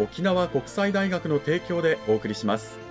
[0.00, 2.89] 沖縄国際大学の提供でお送りします。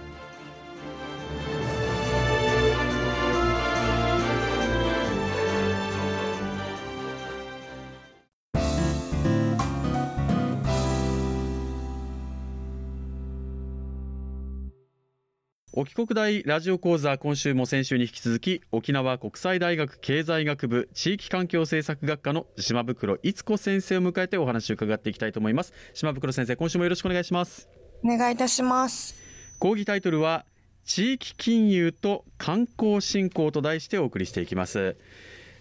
[15.81, 25.71] 沖国大ラジオ講座今週も先週に引き続き沖縄国際大学経済学部地域環境政策学科の島袋逸子先生を迎えてお話を伺っていきたいと思います。
[25.93, 27.69] 島袋先生今週もよろしくお願いします。
[28.03, 29.15] お願いいたします。
[29.57, 30.45] 講義タイトルは
[30.83, 34.97] 地域金融と観光振興と題してお送りしていきます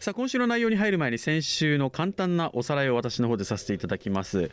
[0.00, 4.52] さあ今週の内容に入る前に先週の簡単なおさらいを私の方でさせていただきます。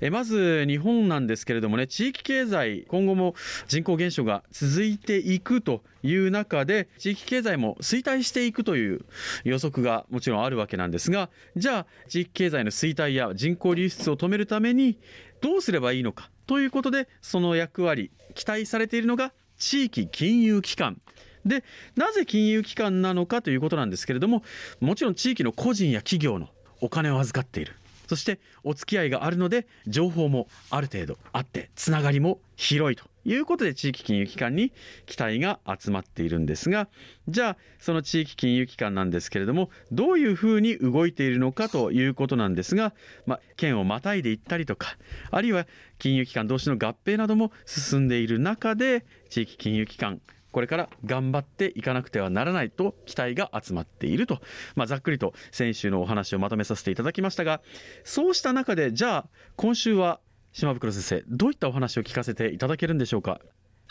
[0.00, 3.36] えまず日本なんですけれどもね地域経済今後も
[3.68, 9.04] 人口減少が続いていくという中で地域経済も衰退していくという
[9.44, 14.98] 予測がもちろんあるわけなんですがじゃあ地域経済の衰退や人口流出を止めるために
[15.40, 21.00] どうすればいいのかということでその役割期待されているのが地域金融機関。
[21.44, 21.64] で
[21.96, 24.42] なぜ金融機関なのかということなんですけれども
[24.80, 26.48] もちろん地域の個人や企業の
[26.80, 27.74] お金を預かっている。
[28.10, 34.72] そしてお付き合いがあるので情報もある程度あってつながりも広いということで地域金融機関に
[35.06, 36.88] 期待が集まっているんですが
[37.28, 42.94] じゃあその地域金融機関なんですけれどもどういうふうに動いているのかということなんですが、
[43.26, 44.96] まあ、県をまたいでいったりとか
[45.30, 45.68] あるいは
[46.00, 50.20] 金融機関同士の合併なども進んでいる中で地域金融機関
[50.52, 54.40] これから頑張っていかなくてはならないと期待が集まっていると、
[54.74, 57.60] まあ、ざっくりと先週のお話をまとめさせていただきましたが
[58.04, 60.20] そうした中でじゃあ今週は
[60.52, 63.40] 島袋先生どういったお話を聞かせていただけるんでしょうか？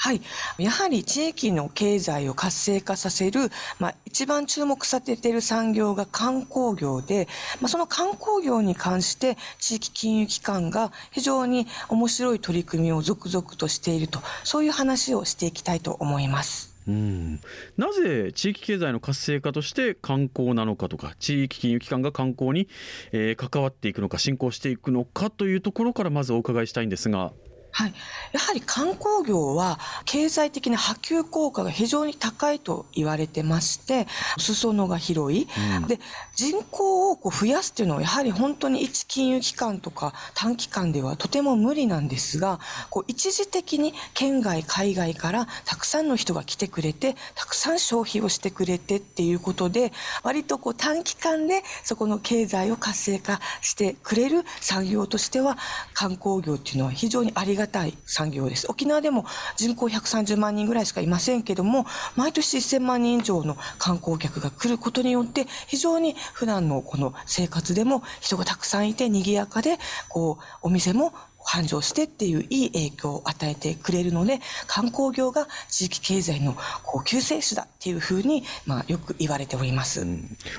[0.02, 0.22] はい。
[0.58, 7.28] やはり地域の経済を活性化させる、まあ、一番注目されている産業が観光業で、
[7.60, 16.74] まあ、その観光業に関して地域金融機関が非常に面白い取り組みを続々としていると、そういう話をしていきたいと思います。
[16.88, 17.40] うん
[17.78, 22.68] なぜ地域経済の活性化として観光なのかとか地域金融機関が観光に、
[23.12, 27.32] えー、関わっていくのか進行していくのかというところからまずお伺いしたいんですが。
[27.72, 27.94] はい。
[28.34, 34.08] やはり観光業は経済的な波及効果が非常に高いと言われてまして、
[34.38, 35.48] 裾野が広い。
[35.78, 36.00] うん、で、
[36.36, 42.60] 人口をこう増やすっていうのはやはり本当に一金融機関とか短期間ではとても無理なんですが、
[42.90, 49.92] こう一時的に県外、海外からたくさんの人が来てくれて、たくさん消費をしてくれてっていうことで、
[50.24, 55.58] 割とこう短期間でそこの経済を活性化してくれる産業としては、
[55.94, 58.66] 観光業っていうのは非常にありががたい産業です。
[58.70, 59.26] 沖縄でも
[59.58, 69.78] 人口130万人ぐらいしかいませんけども、毎年1000万人以上の観光客が来ることによって、非常に普段のこの生活でも人がたくさんいて賑やかで、
[70.08, 80.06] こう、お店も繁盛してっていういい影響を与えてくれるので、観光業が地域経済のこう救世主だっていうふうに、まあ、よく言われております、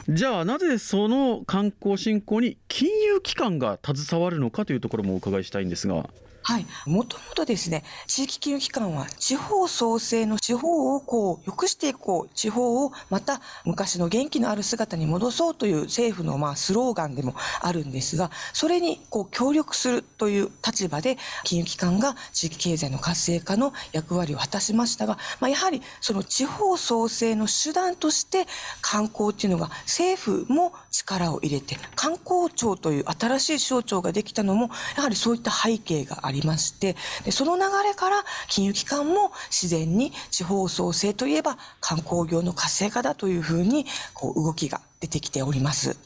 [0.08, 6.08] じゃあ、なぜその観光振興に金融機関が携わるのかというところもお伺いしたいんですが。
[6.50, 6.66] はい。
[6.84, 28.48] もともとですね、地域金融機関は地方創生の地方をこう、良くしていこう、地方をまた昔の元気のある姿に戻そうという政府のまあスローガンでもあるんですが、それにこう協力するという立場で金融機関が地域経済の活性化の役割を果たしましたが、まあ、やはりその地方創生の手段として
[28.82, 45.98] 観光っていうのが政府も力を入れて、観光庁という新しい省庁ができたのも、やはりそういった背景がありましてでその流れから金融機関も自然に地方創生といえば観光業の活性化だというふうにこう動きが出てきております。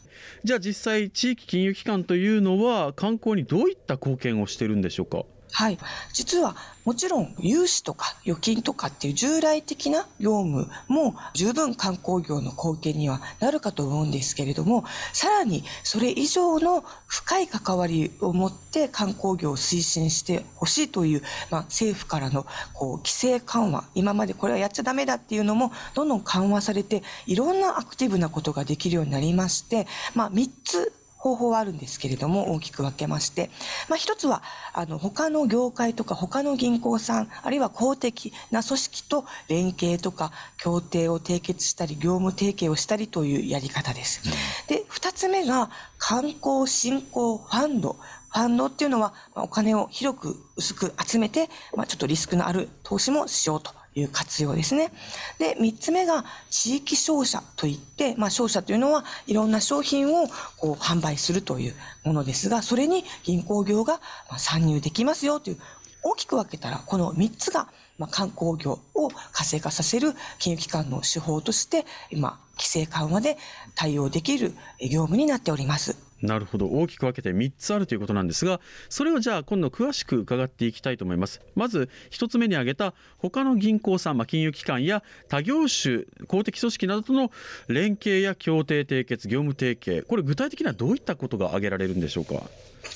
[0.45, 5.25] じゃあ実際地域金融機関というのは観光にどういった貢献をしてるんでしょうか？
[5.57, 5.79] はい。
[6.13, 29.87] 実は、もちろん、融資とか預金とかっていう従来的な業務も十分観光業の貢献にはなるかと思うんですけれども、さらにそれ以上の深い関わりを持って観光業を推進してほしいという、まあ、政府からのこう規制緩和、今までこれはやっちゃダメだっていうのもどんどん緩和されて、いろんなアクティブなことができるようになりまして、
[30.17, 30.93] まあ、3つ
[31.25, 33.49] 方法はあるんですけれども、大きく分けまして、
[33.89, 34.43] まあ、一つは、
[34.75, 44.21] あの、他の業界とか他の銀行さん、あるいは公的な組織と連携とか協定を締結したり、業務提携をしたりというやり方です。
[44.69, 47.97] で、二つ目が、観光振興ファンド。
[48.29, 54.93] ファンドっていうのは、お金を広く薄く集めて、まあ、ちょっとリスクのある投資もしようという活用ですね。
[55.39, 61.75] で、三つ目が地域商社といって、まあ商社というのはいろんな商品をこう販売するという
[62.05, 64.01] ものですが、それに銀行業が
[64.37, 65.59] 参入できますよという、
[66.03, 67.69] 大きく分けたらこの三つが
[67.99, 73.37] まあ、観光業を活性化させる金融機関の手法として、今、規制緩和で
[73.75, 75.97] 対応できる業務になっております。
[76.25, 76.67] なるほど。
[76.67, 81.41] 大きく分けて3つあるということなんですがそれをじゃあ今度詳しく伺っていきたいと思います。
[81.55, 87.31] まず1つ目に挙げた他の銀行さん、まあ、金融機関や他業種公的組織などとの
[87.69, 90.05] 連携や協定締結業務提携。
[90.09, 92.43] これ具体的にはどういったことが挙げられるんでしょうか？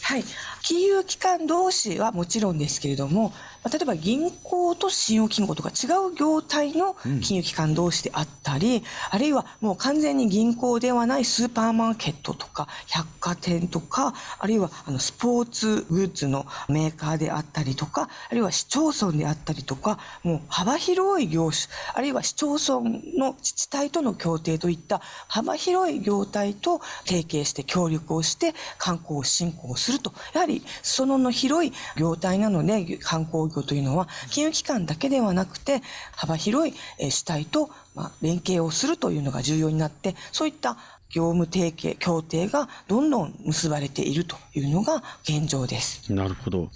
[0.02, 0.24] はい。
[0.62, 3.32] 金融機関同士はもちろんですけれども、
[3.70, 22.80] 例えば銀行と信用金庫とか違う業態の金融機関同士であったり、うん、あるいはもう完全に銀行ではないスーパーマーケットとか百貨店とか、あるいはあのスポーツグッズのメーカーであったりとか、あるいは市町村であったりとか、もう幅広い業種、あるいは市町村
[23.16, 30.12] の自治体との協定といった幅広い業態と提携して協力をして観光振興すると。
[30.34, 35.82] やはりそのの広い業態なので、観光業というのは、金融機関だけではなくて、
[36.14, 36.74] 幅広い
[37.10, 37.70] 主体と
[38.20, 40.76] 連携をするというのが重要になって、そういった
[41.10, 46.12] 業務提携、協定がどんどん結ばれているというのが現状です。
[46.12, 46.68] なるほど。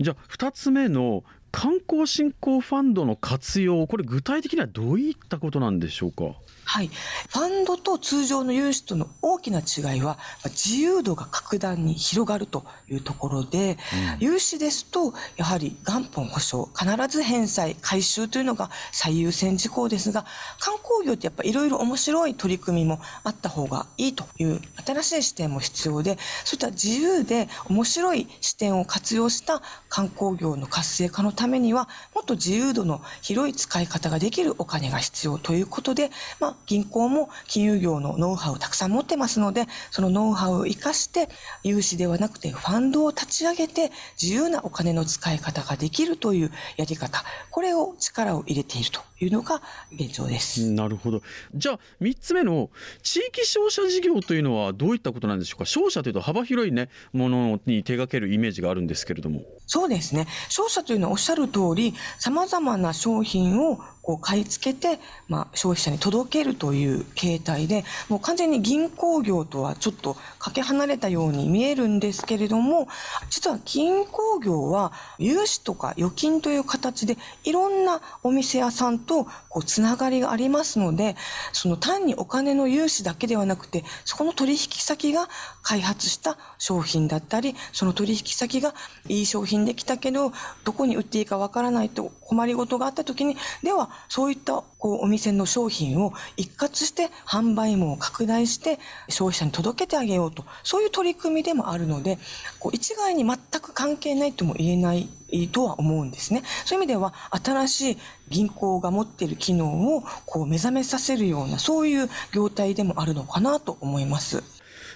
[0.00, 1.22] じゃあ、二つ目の
[1.54, 6.24] 観光振興ファンドの活用、これ具体的にはどういったことなんでしょうか？
[6.66, 6.88] はい。
[6.88, 13.78] ファンドと通常の融資との大きな違いは、自由度が格段に広がるというところで、
[14.18, 20.24] うん、融資ですと、やはり元本保証、必ず返済、回収というのが最優先事項ですが、
[20.58, 29.60] 観光業ってやっぱいろいろ面白い取り組みもあった方がいいという新しい視点も必要で、そういった自由で面白い視点を活用した
[29.90, 36.10] 観光業の活性化のためには、もっと自由度の広い使い方ができるお金が必要ということで、
[36.40, 41.28] まあ銀行も金融業のノウハウをたくさん持ってますので、そのノウハウを活かして、
[41.62, 49.62] 融資ではなくてファンドを立ち上げて、自由なお金の使い方ができるというやり方、これを力を入れているというのが
[49.92, 50.70] 現状です。
[50.70, 51.22] なるほど。
[51.54, 52.70] じゃあ、3つ目の
[53.02, 55.64] 地域商社事業というのはどういったことなんでしょうか？
[55.64, 59.42] 商社というと幅広いね、ものに手掛けるイメージがあるんですけれども。
[59.66, 60.26] そうですね。
[60.48, 72.86] 商社というのはおっしゃる通り、様々な商品をこう買い付けて、まあ、消費者に届けるという形態で、もう完全に銀行業とはちょっとかけ離れたように見えるんですけれども、
[73.30, 81.16] 実は銀行業は融資とか預金という形でいろんなお店屋さんとこうつながりがありますので、
[81.52, 85.30] その単にお金の融資だけではなくて、そこの取引先が
[85.62, 88.74] 開発した商品だったり、その取引先が
[89.08, 90.32] いい商品できたけど、
[90.64, 102.18] どこに売っていいかわからないと困りごとがあった時に、ではそういったこうお店の商品を一括して販売網を拡大して消費者に届けてあげようと、そういう取り組みでもあるので、
[102.58, 105.08] こう一概に全く関係ないとも言えない
[105.52, 106.42] とは思うんですね。
[106.64, 107.98] そういう意味では新しい
[108.28, 114.42] 銀行が持っている機能をこう目覚めさせるようなそういう業態でもあるのかなと思います。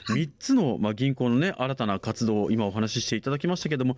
[0.08, 3.96] 3つの、ま、銀行のね新たな活動を今お話ししていただきましたけども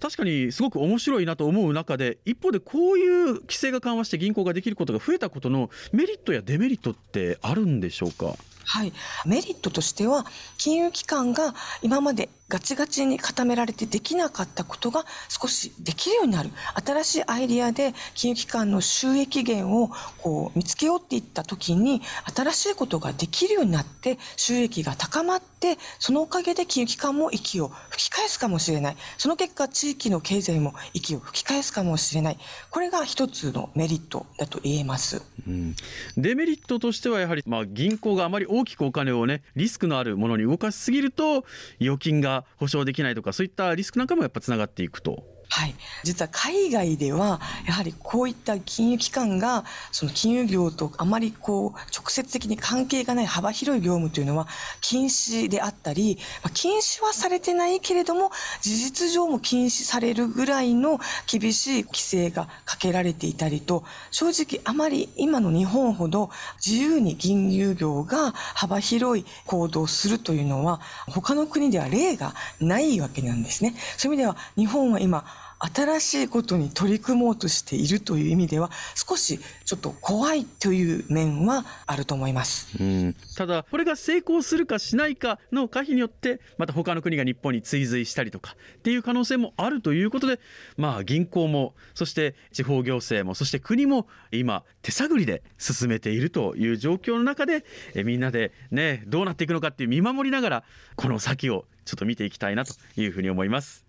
[0.00, 8.34] 確かにすごく面白いなと思う中で一方でこういう規制が緩和して銀行ができることが増えたことのメリットやデメリットってあるんでしょうか？
[8.66, 8.92] はい、
[9.26, 10.24] メリットとしては
[10.56, 16.50] 金融機関が今までガチガチに固められてできなかったことが少しできるようになる。
[16.86, 22.00] 新しいアイディアで金融機関の収益源をこう見つけようっていった時に
[22.32, 28.96] 新しいことができるようになって収益が高まってそのおかげで金融機関も息を吹き返すかもしれない。
[29.18, 32.38] その結果地域の経済も息を吹き返すかもしれない。
[32.70, 35.74] これが一つのメリットだと言えます、うん、
[36.16, 41.44] デメリットとしてはやはり、まあ、銀行があまり大きくお金をねリスクのあるものに動かしすぎると
[41.80, 45.33] 預金が保証できないとかそういったリスクなんかもやっぱつながっていくと。
[45.48, 45.74] はい。
[46.02, 54.48] 実は海外では、やはりこういった金融機関が、その金融業とあまりこう、直接的に関係がない幅広い業務というのは、
[54.80, 58.30] 禁止であったり、まあ、禁止はされてないけれども、
[58.62, 60.98] 事実上も禁止されるぐらいの
[61.30, 66.30] 厳しい規制がかけられていたりと、正直あまり今の日本ほど
[66.64, 73.74] 自由に金融業が幅広い行動をするというのは、他の国では例がないわけなんですね。
[73.96, 75.24] そういう意味では、日本は今、
[75.72, 90.40] 新しいことに取り組もうとしているという意味では少しちょっと怖いという面はあると思います、うん、ただこれが成功するかしないかの可否によってまた他の国が日本に追随したりとかっていう可能性もあるということで
[90.76, 100.64] まあ銀行もそして地方行政もそして国も今手探りで進めているという状況の中でえみんなでねどうなっていくのかっていう見守りながら
[100.96, 103.83] この先をちょっと見ていきたいなというふうに思います。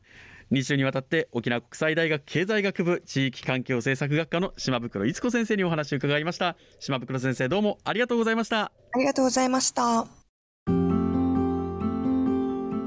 [0.52, 6.56] 2週にわたって沖縄国際大学経済学部地域環境政策学科の島袋逸子先生にお話を伺いました。
[6.80, 8.72] 島袋先生どうもありがとうございました。
[8.94, 10.25] ありがとうございました。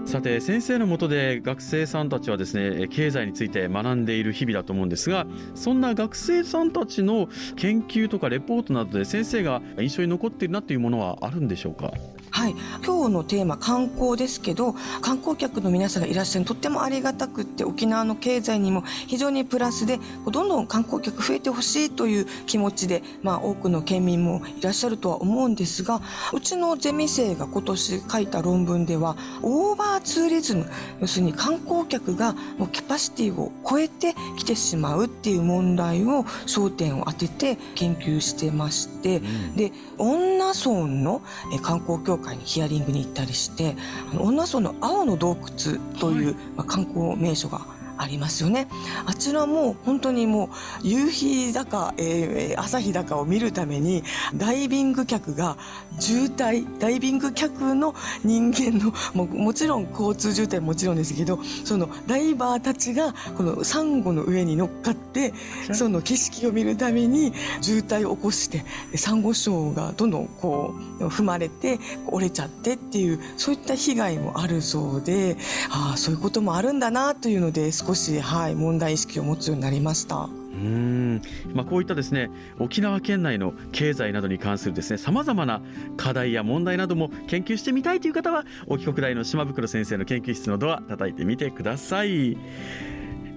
[0.08, 11.92] さて先生のもとで学生さんたちはですね経済について学んでいる日々だと思うんですがそんな学生さんたちの研究とかレポートなどで先生が印象に残っているなというものはあるんでしょうか？
[12.30, 19.98] はい、今日のテーマ観光ですけど観光客の皆さんがいらっしゃるとってもありがたくって沖縄の経済にも非常にプラスで
[20.30, 26.00] どんどん観光客増えてほしいという気持ちで、まあ、多くの県民もいらっしゃるとは思うんですが
[26.32, 30.66] うちのゼミ生が今年書いた論文ではオーバーツーリズム
[31.00, 41.22] 要するに観光客がもうキャパシティを超えて来てしまうっていう問題を焦点を当てて研究してまして、うん、で恩納村の
[41.62, 43.76] 観光協会にヒアリングに行ったりして
[44.18, 48.68] 恩納村の青の洞窟という、まあ、観光名所がありますよね。
[49.06, 50.50] あちらも本当にも
[50.82, 54.02] う夕日だか、えー、朝日だかを見るために
[54.34, 55.56] ダイビング客が
[55.98, 65.32] 渋滞ダイビング客の人間のももちろん交通渋滞もちろんですけどそのダイバーたちがこのサンゴの上に乗っかって
[65.72, 68.64] その景色を見るために渋滞を起こして
[68.96, 75.36] サンゴ礁がどんどんこう踏まれて折れちゃってっていうそういった被害もあるそうで
[75.70, 80.24] ああそういうこともあるんだなというので少し、はい、問題意識を持つようになりました。
[80.24, 80.28] う
[80.58, 81.22] ん。
[81.54, 85.62] まあ、こういったですね沖縄県内の経済などに関するですねさまざまな
[85.96, 92.36] 課題や問題なども研究してみたいという方は沖国大の島袋先生の研究室のドア叩いてみてください。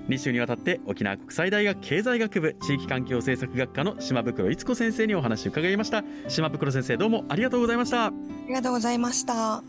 [0.10, 6.03] 2週にわたって沖縄国際大学経済学部地域環境政策学科の島袋逸子先生にお話を伺いました。
[6.27, 8.08] 島袋先生どうもありがとうございました。
[8.08, 8.13] あ
[8.48, 9.63] りがとうございました